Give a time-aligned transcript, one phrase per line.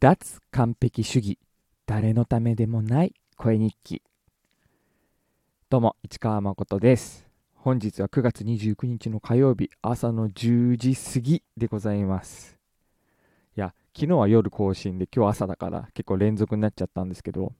[0.00, 1.38] 脱完璧主義。
[1.84, 4.00] 誰のためでもない声日記。
[5.68, 7.28] どうも市川誠です。
[7.54, 12.56] 本日は9月29日の火曜日朝の10時過ぎでございます。
[13.54, 17.52] いや昨日は夜更新で今日朝だから結構連続になっちゃったんですけど。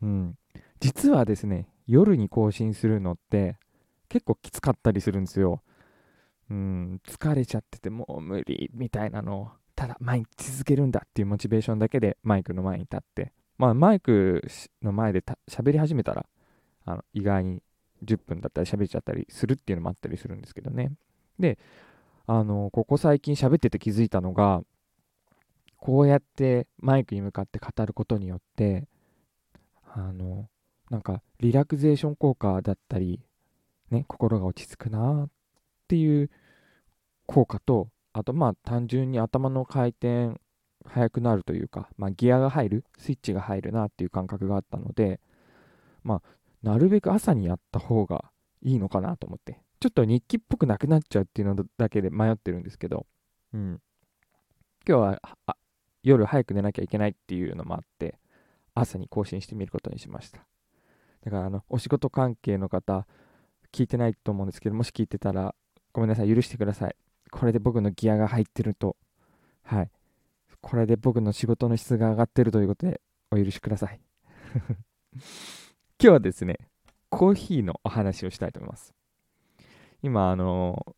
[0.00, 0.38] うん。
[0.80, 3.58] 実はですね夜に更新するのって
[4.08, 5.60] 結構きつかったりするんですよ。
[6.48, 7.02] うん。
[7.06, 14.42] 疲れちゃっててもう無理みたいなのをただ毎日続けるんだっていうモチベーションだけでマイクの前に立って、まあマイク
[14.82, 16.26] の前で喋り始めたら、
[16.86, 17.62] あの意外に
[18.04, 20.92] 10分だったり喋っちゃったりするっていうのもあったりするんですけどね。
[21.38, 21.58] で、
[22.26, 24.62] あの、ここ最近喋ってて気づいたのが、
[25.76, 28.88] こうやってマイクに向かって語ることによって、
[29.94, 30.48] あの、
[30.90, 33.20] なんかリラクゼーション効果だったり、
[33.90, 35.30] ね、心が落ち着くなっ
[35.86, 36.30] ていう
[37.26, 40.40] 効果と、あとまあ単純に頭の回転
[40.86, 45.20] 速くなるというか、まあ、ギアが入るスイッチが入るなっていう感覚があったので
[46.02, 46.22] まあ
[46.62, 48.30] なるべく朝にやった方が
[48.62, 53.06] いいのかなと思ってちょっと日記っぽくなくなっちゃうっていうのだけで迷ってるんですけど
[53.52, 53.80] うん。
[54.88, 55.20] 今日は
[56.02, 58.18] 夜早く寝なきゃいけないっていうのもあって
[58.74, 60.46] 朝に更新してみることにしました。
[61.22, 63.06] だからあのお仕事関係の方
[63.72, 65.54] 聞いてないと思うんですけどもし聞いてたら
[65.92, 66.96] ごめんなさい許してください。
[67.30, 68.96] これで僕のギアが入ってると、
[69.62, 69.90] はい。
[70.60, 74.00] これで僕の仕事の質が上がってるということでお許しください。
[74.64, 75.18] 今
[75.98, 76.58] 日はですね、
[77.08, 78.94] コーヒーのお話をしたいと思います。
[80.02, 80.94] 今、あのー、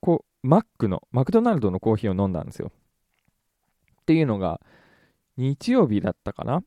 [0.00, 2.72] こう、マックの、マクドナルドのコーヒーを飲んだんですよ。
[4.02, 4.60] っていうのが、
[5.36, 6.62] 日曜日だったかな？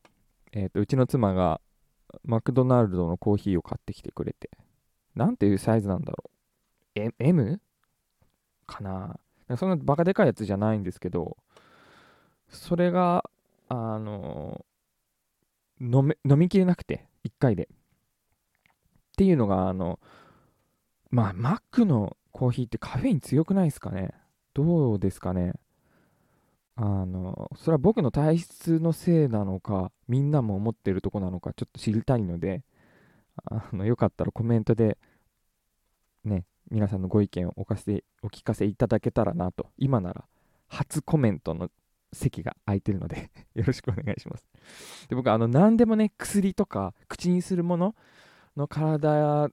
[0.52, 1.60] えっ、ー、と、うちの妻が
[2.22, 4.50] マクドナルドのコーヒーを買ってきてくれて、
[5.14, 6.30] なんていうサイズなんだろ
[6.96, 7.12] う。
[7.18, 7.60] M?
[8.70, 9.18] かな。
[9.56, 11.36] そんなバカでかいやつじゃないんですけど、
[12.48, 13.28] それが、
[13.68, 14.64] あの、
[15.80, 17.64] 飲め、飲みきれなくて、1回で。
[17.64, 17.66] っ
[19.16, 19.98] ていうのが、あの、
[21.10, 24.14] まあ、マックのコーヒーってカフェイン強くないですかね
[24.54, 25.54] どうですかね
[26.76, 32.62] あの、それは僕の体質のせいなのか、みんなも思ってるとこなのか、ちょっと知りたいので、
[33.44, 34.96] あの、よかったらコメントで、
[36.24, 40.24] ね、皆さんのご意見をおかせお聞かせいただけたらなと、今なら
[40.68, 41.68] 初コメントの
[42.12, 44.46] 席が空いてるので よろしくお願いします。
[45.08, 47.94] で僕、あの、何でもね、薬とか口にするもの
[48.56, 49.50] の体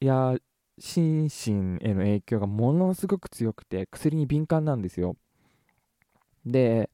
[0.00, 0.38] や
[0.78, 5.16] 心身への影響がものすごく強くて、薬に敏感なんですよ。
[6.46, 6.90] で、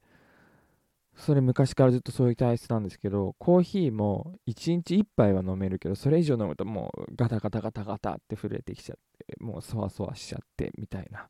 [1.16, 11.28] それ昔からずっとそういう体質なんですけど、コーヒーも1日1杯は飲めるけど、それ以上飲むともうガタガタガタガタって震えてきちゃって、もうそわそわしちゃってみたいな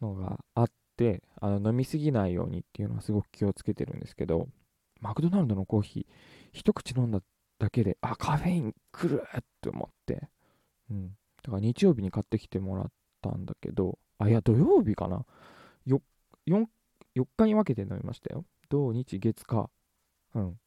[0.00, 4.48] のがあって、あの飲みすぎないようにっていうのはすごく気をつけてるんですけど、
[5.00, 6.06] マクドナルドのコーヒー、
[6.52, 7.20] 一口飲んだ
[7.58, 10.28] だけで、あ、カフェイン来るって思って、
[10.90, 11.10] うん。
[11.42, 12.86] だから日曜日に買ってきてもらっ
[13.20, 15.24] たんだけど、あ、いや、土曜日かな。
[15.86, 16.00] 4
[17.16, 18.44] 4日に分けて飲みましたよ。
[18.68, 19.68] 土日月火。
[20.34, 20.58] うん。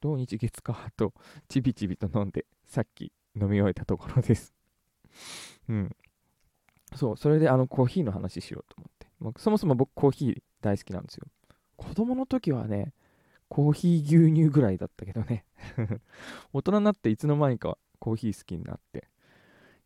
[0.00, 1.12] 土日月火と
[1.48, 4.59] ちびちびと飲んで、さっき飲み終えたところです。
[5.68, 5.96] うん。
[6.94, 9.06] そう、それであのコーヒーの話しようと思って。
[9.20, 11.26] まあ、そもそも僕コーヒー大好きなんですよ。
[11.76, 12.92] 子供の時はね、
[13.48, 15.44] コーヒー牛乳ぐらいだったけどね。
[16.52, 19.08] 大人になっていつの間にかコーヒー好きになって。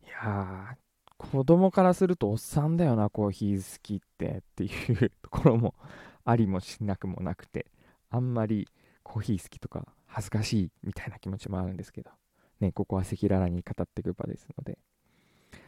[0.03, 0.77] いやー、
[1.17, 4.69] 子供からするとおっさんだよな、コーヒー好きってってい
[5.05, 5.75] うところも
[6.23, 7.67] ありもしなくもなくて、
[8.09, 8.67] あんまり
[9.03, 12.11] コーヒー好きとか恥ずかしいみたいな気持ちもあるんですけど、
[12.59, 14.77] ね、ここは赤裸々に語っていく場ですので。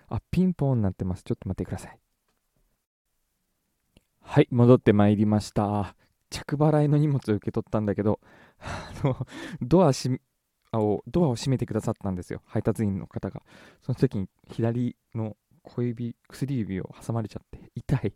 [0.07, 1.23] あ、ピンポーンになってます。
[1.23, 1.99] ちょっと待ってください。
[4.21, 5.95] はい、戻ってまいりました。
[6.29, 8.19] 着払いの荷物を受け取ったんだけど、
[8.59, 9.27] あの、
[9.61, 10.21] ドアし、
[10.73, 12.41] をドアを閉めてくださったんですよ。
[12.45, 13.41] 配達員の方が。
[13.81, 18.13] その時に左の小指薬指を挟まれちゃって痛い。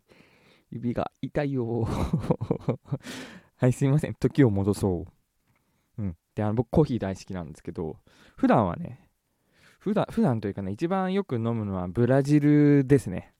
[0.70, 1.84] 指が痛いよ。
[3.56, 4.14] はいすいません。
[4.14, 5.06] 時を戻そ
[5.98, 6.02] う。
[6.02, 6.16] うん。
[6.34, 7.96] であの僕コーヒー大好きなんですけど
[8.36, 9.01] 普段はね
[9.82, 13.34] 普段普段というかね一番よく飲むのはブラジルですね。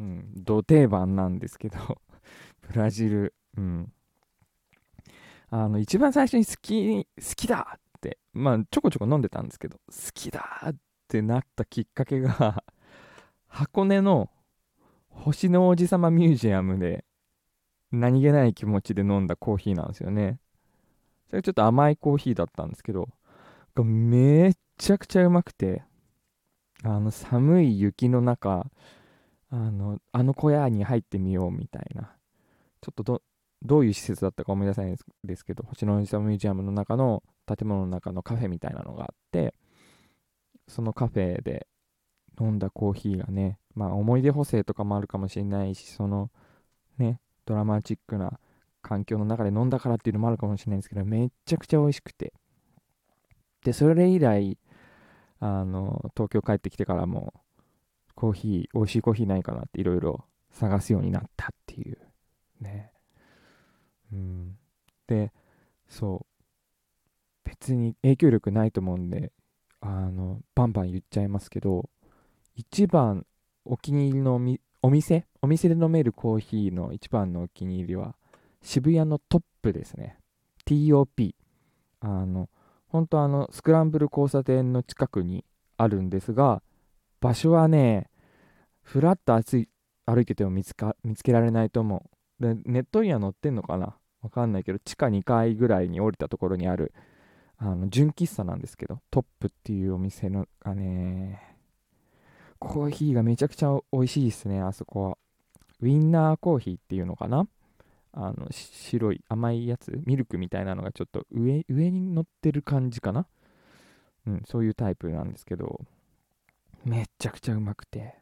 [0.00, 0.32] うん。
[0.34, 1.78] 土定番なんですけど。
[2.66, 3.34] ブラジル。
[3.56, 3.92] うん。
[5.48, 12.64] あの一番最初に好き好きだってまあちょこちょこ飲んでたんですけど好きだってなったきっかけが
[13.46, 14.28] 箱根の
[15.08, 17.04] 星の王子様ミュージアムで
[17.92, 20.40] 何気ない気持ちで飲んだコーヒーなんですよね。
[21.30, 23.08] それちょっと甘いコーヒーだったんですけど
[23.84, 25.82] めちゃくちゃうまくて
[26.82, 28.66] あの寒い雪の中
[29.50, 32.12] あのあの小屋に入ってみようみたいな。
[32.82, 33.22] ちょっと
[33.64, 39.54] どういう施設だったか思い出せないんですけど星の王子様ミュージアムの中の建物の中のカフェみたいなのがあって
[40.68, 41.66] そのカフェで
[42.40, 46.30] 飲んだコーヒーがねまあ思い出補正とかもあるかもしれないしその
[46.98, 48.38] ねドラマチックな
[48.82, 52.32] 環境の中で飲んだからっていうのもあるかもしれないんですけどめっちゃくちゃ美味しくて。
[53.64, 54.56] でそれ以来
[55.40, 57.34] あの東京帰ってきてからも
[58.14, 61.98] コーヒー美味しいコーヒーないかなっていろいろ探すようになったっていう
[62.60, 62.92] ね。
[64.12, 64.58] うん。
[65.06, 65.32] で
[65.88, 66.36] そう。
[67.44, 69.32] 別に影響力ないと思うんで
[69.80, 71.88] あのバンバン言っちゃいますけど
[72.56, 73.24] 一番
[73.64, 74.34] お気に入りの
[74.82, 75.26] お店？
[75.42, 78.16] お店で飲めるコーヒーの一番のお気に入りは
[78.62, 80.18] 渋谷のトップですね。
[80.64, 81.34] TOP
[82.00, 82.48] あの
[82.96, 85.44] 本当あのスクランブル交差点の近くに
[85.76, 86.62] あるんですが
[87.20, 88.08] 場所はね
[88.82, 92.10] ふらっと歩いてても見つか見つけられないと思
[92.40, 92.42] う。
[92.42, 93.96] でネットには載ってんのかな？
[94.22, 96.94] わかんないけど地下2階ぐらいに降りたところにある
[97.58, 101.56] あの純喫茶なんですけどトップっていうお店のがね
[102.58, 105.18] コーヒーがめちゃくちゃ美味しいですねあそこは。
[105.80, 107.46] ウィンナーコーヒーっていうのかな？
[108.18, 113.26] あの白い甘いやつミルクみたいなのがちょっと上上に乗ってる感じかな？
[114.26, 115.80] うんそういうタイプなんですけど
[116.84, 118.14] めっちゃくちゃうまくて。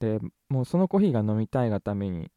[0.00, 2.30] でもうそのコーヒーが飲みたいがために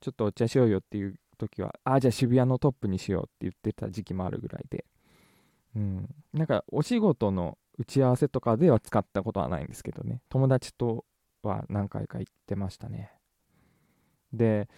[0.00, 4.84] ちょっとお茶しようよっていう時はああじゃあ渋谷のトップにしようって言ってた時期もあるぐらいで。
[5.76, 10.22] うんなんかお仕事の打ち合わせとかでは使ったことはないんですけどね。
[10.28, 11.04] 友達と
[11.42, 13.12] は何回か行ってましたね。
[14.32, 14.68] で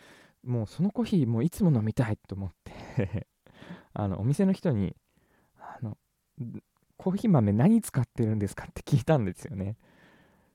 [0.47, 3.27] もうそのコーヒーもういつも飲みたいと思って
[3.93, 4.97] あのお店の人に
[5.59, 5.99] あの
[6.97, 9.77] コーヒー豆何使ってるんですかって聞いたんですよね。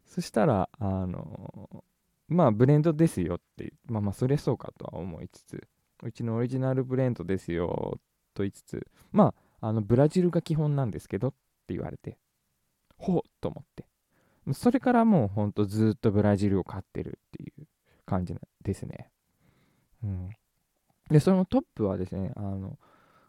[0.06, 1.86] そしたらあの
[2.28, 5.68] まあブレンドですよってまあまあそれそうかとは思いつつ
[6.04, 8.00] うちのオリジナルブレンドですよ
[8.34, 11.32] と言いつつまああのブラジルが基本なんですけどっ
[11.68, 12.18] て言われて
[12.98, 13.86] ほうと思って。
[14.54, 17.68] それからもうほんとずっとブラジルを買ってるっていう
[18.06, 19.12] 感じですね。
[21.10, 22.78] で、そのトップはですね、あの、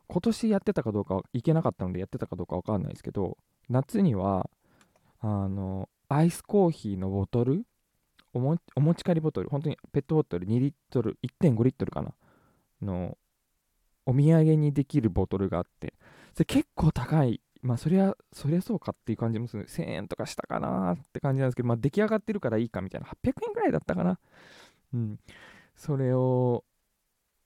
[0.09, 3.37] 今年やってたかどうか、いけなかったのでやってたかどうかわかんないですけど、
[3.69, 4.49] 夏には、
[5.21, 7.65] あの、アイスコーヒーのボトル
[8.35, 12.15] おもお持ち帰りボトル、本当にペットボトル2リットル、1.5リットルかな
[12.81, 13.17] の、
[14.07, 15.95] お土産にできるボトルがあって、
[16.35, 17.41] それ結構高い。
[17.63, 19.69] まあ、そりゃ、そりゃそうかっていう感じもする。
[19.69, 23.07] 1000円とかしたかなって感じなんですけど、まあ、出来上がってるからいいかみたいな。
[23.07, 24.19] 800円ぐらいだったかな。
[24.95, 25.21] うん。
[25.85, 26.63] それを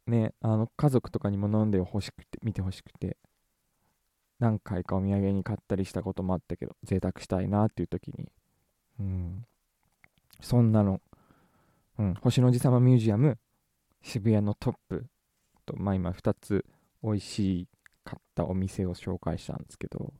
[0.06, 3.16] ねあの家族とかにも飲んでほしくて見てほしくて
[4.38, 8.28] 何回かお土産に買ったりしたこともあったけど贅沢したいなっていう時に。
[9.00, 9.46] うん。
[10.42, 11.00] そんなの、
[11.98, 13.38] うん、星の王子様ミュージアム
[14.02, 15.06] 渋谷のトップ
[15.64, 16.66] とまあ今2つ
[17.02, 17.68] 美味しい
[18.04, 20.12] かったお店を紹介したんですけど、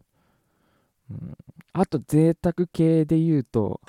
[1.11, 1.37] うん、
[1.75, 3.83] あと贅沢系で言うと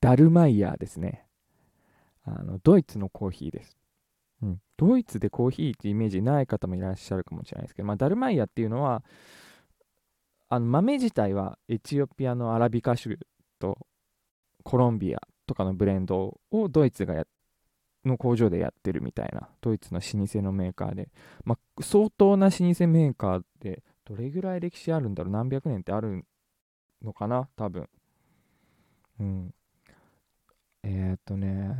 [0.00, 1.26] ダルマイヤーですね。
[2.38, 3.76] あのドイツのコーヒーです。
[4.42, 9.02] うん、ドイツでコーヒーってイメージない方もいらっしゃるかもしれないですけど、まあ、ダルマイヤっていうのは
[10.48, 13.16] あの豆自体はエチオピアのアラビカ種
[13.58, 13.78] と
[14.64, 17.24] コロンビアとかのブレンドをドイツがや
[18.04, 21.10] の工場でやってるみたいなドイツの老舗のメーカーで、
[21.44, 26.24] まあ、相当な老舗メーカーでどれぐらい歴史あるんだろう何百年ってある
[27.02, 27.88] のかな多分。
[29.20, 29.54] うん。
[30.82, 31.76] えー、っとね、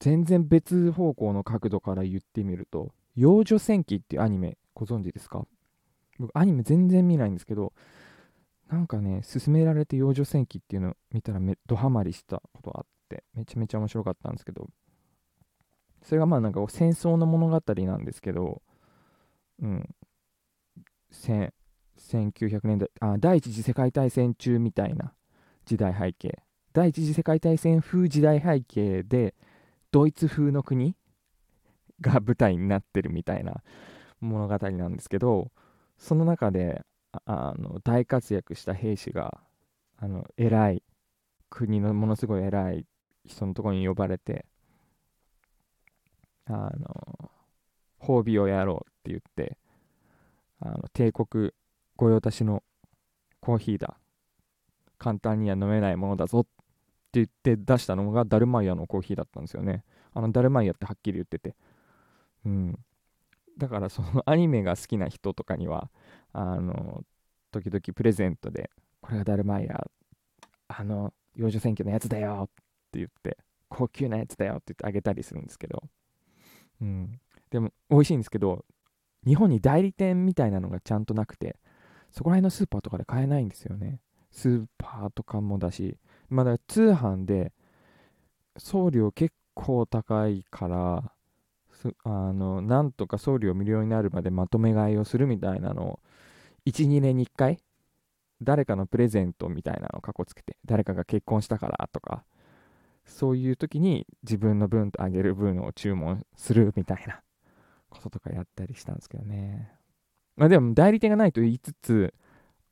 [0.00, 5.46] 全然別方向の角度から言ってみると、幼女戦記っていうアニメご存知ですか？
[6.18, 7.72] 僕アニメ全然見ないんですけど、
[8.70, 14.70] なんかね、勧められて幼女戦記っていうのを見たらめドハマりしたことあって、めちゃめちゃ面白かったんですけど、
[16.02, 18.62] それがまあなんか戦争の物語なんですけど、
[19.60, 19.94] うん、
[21.12, 25.12] 1900年代あ、第一次世界大戦中みたいな
[25.66, 26.42] 時代背景。
[26.72, 29.34] 第一次世界大戦風時代背景で
[29.90, 30.96] ドイツ風の国
[32.00, 33.62] が舞台になってるみたいな
[34.20, 35.50] 物語なんですけど
[35.98, 36.82] その中で
[37.26, 39.38] あの大活躍した兵士が
[39.98, 40.82] あの偉い
[41.50, 42.86] 国のものすごい偉い
[43.26, 44.46] 人のところに呼ばれて
[46.46, 47.30] あの
[48.00, 49.58] 褒美をやろうって言って
[50.60, 51.50] あの帝国
[51.96, 52.62] 御用達の
[53.40, 53.98] コーヒーだ。
[55.02, 56.46] 簡単には飲めないものだぞっ
[57.14, 59.84] 言って出したのがダルマイヤのコーヒーだったんですよね。
[60.14, 61.54] あのダルマイヤってはっきり言ってて。
[62.44, 62.78] うん。
[63.58, 65.90] だからそのアニメが好きな人とかには、
[66.32, 67.04] あの、
[67.50, 69.86] 時々プレゼントで、これがダルマイヤ、
[70.68, 72.54] あの、幼女選挙のやつだよっ
[72.90, 73.36] て言って、
[73.68, 75.82] 高級なやつだよって言ってあげたりするんですけど、
[76.80, 77.20] うん。
[77.52, 78.64] でも美味しいんですけど
[79.26, 81.56] 日本に代理店みたいなのがちゃんとなくて
[82.10, 84.00] そこら辺のスーパーとかで買えないんですよね
[84.32, 85.98] スーパーとかもだし
[86.32, 87.52] まだ通販で
[88.56, 91.12] 送料結構高いから
[92.04, 96.00] あのなんとか送料無料になるまでまとめ買いをするみたいなのを
[96.66, 97.58] 12年に1回
[98.40, 102.24] 誰かのプレゼントみたいなのをかこつけて誰かが結婚したからとか
[103.04, 107.20] そういう時に自分の分とあげる分を注文するみたいな
[107.90, 109.72] こととかやったりしたんですけどね。
[110.36, 112.14] まあでも代理店がないと言いつつ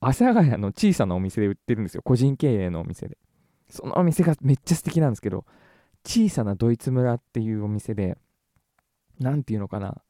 [0.01, 2.03] 阿佐ヶ谷の小さなお店で売ってるんですよ。
[2.03, 3.19] 個人経営のお店で。
[3.71, 5.45] そのお店がめっちゃ素敵なんですけど
[6.05, 8.17] 小さなドイツ村っていうお店で
[9.19, 10.03] 何て言うのかな。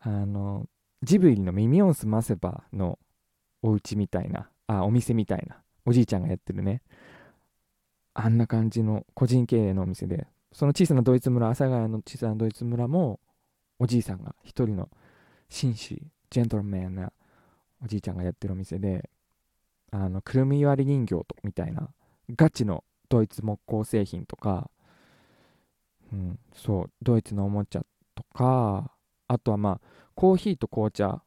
[0.00, 0.66] あの
[1.02, 2.98] ジブリの耳を澄ませばの
[3.62, 6.82] お家みたいなあお店みたいなおじいちゃんがやってるね。
[8.14, 13.20] あんな感じの個人経営のお店でその小さなドイツ村阿佐ヶ谷の小さなドイツ村も
[13.78, 14.88] おじいさんが一人の
[15.48, 17.12] 紳士ジェントルメンな
[17.82, 19.08] おじいちゃんがやってるお店で
[19.90, 21.90] あのくるみ割り人形とみたいな
[22.36, 24.70] ガチのドイツ木工製品とか、
[26.12, 27.82] うん、そうドイツのおもちゃ
[28.14, 28.92] とか
[29.26, 29.80] あとはまあ
[30.14, 31.22] コーヒーと紅茶。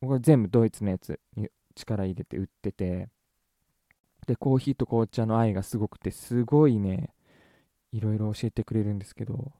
[0.00, 3.08] これ全部ドイツのやつに力入れて売ってて。
[4.26, 7.10] でコーヒーと紅茶の愛がすごくてすごいね
[7.90, 9.52] いろいろ教えてくれるんですけど。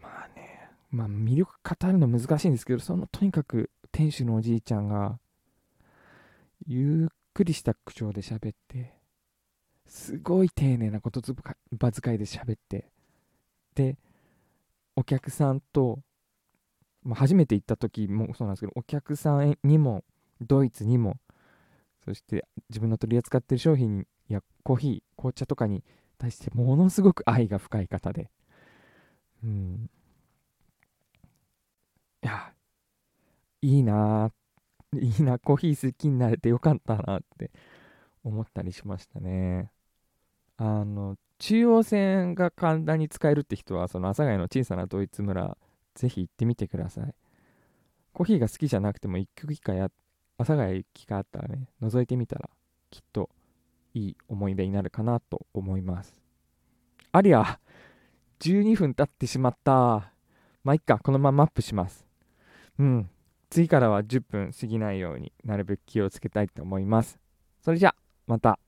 [0.00, 5.18] まあねまあ魅力語るの難しいんですけどそのとにかく店主のおじいちゃんが
[6.66, 8.97] ゆっくりした口調で喋って
[9.88, 11.36] すごい丁寧な言
[11.78, 12.90] 葉遣いで喋って。
[13.74, 13.96] で
[14.96, 16.00] お客さんと、
[17.02, 20.04] まあ、初めて行った時もそうなんですけどお客さんにも
[20.40, 21.16] ドイツにも
[22.04, 25.84] そして自分の取り扱ってる商品やコーヒー紅茶とかに
[26.18, 28.30] 対してものすごく愛が深い方で。
[29.44, 29.90] うん。
[32.22, 32.52] いや
[33.62, 34.32] いいな
[34.92, 37.50] いいなコーヒー好きになれてよかったなって
[38.24, 39.70] 思ったりしましたね。
[40.58, 45.56] あの中央線が簡単に使えるって人はその阿佐ヶ谷の小さなドイツ村
[45.94, 47.14] ぜひ行ってみてください。
[48.12, 49.90] コーヒーが好きじゃなくても一曲一回阿
[50.38, 52.50] 佐ヶ谷行きがあったらね覗いてみたら
[52.90, 53.30] きっと
[53.94, 56.20] いい思い出になるかなと思います。
[57.12, 57.60] ありゃ
[58.40, 60.12] 12分経ってしまった。
[60.64, 62.04] まあいっかこのままアップします。
[62.78, 63.10] うん。
[63.50, 67.18] 次からは10分過ぎないようになるべく気をつけたいと思います。
[67.62, 67.94] それじゃ
[68.26, 68.58] また。